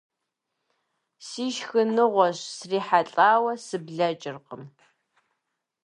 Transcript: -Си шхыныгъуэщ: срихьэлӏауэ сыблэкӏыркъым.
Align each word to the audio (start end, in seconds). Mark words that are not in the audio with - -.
-Си 1.27 1.45
шхыныгъуэщ: 1.55 2.37
срихьэлӏауэ 2.55 3.53
сыблэкӏыркъым. 3.65 4.63